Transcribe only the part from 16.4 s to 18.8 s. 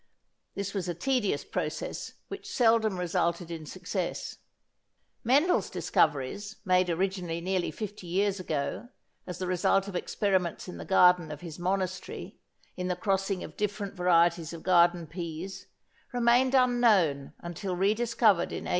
unknown until rediscovered in 1899.